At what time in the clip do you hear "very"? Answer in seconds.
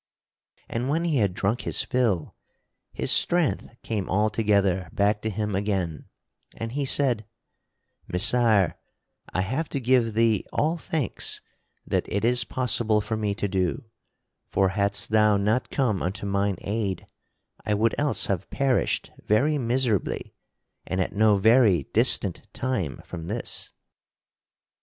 19.23-19.59, 21.35-21.83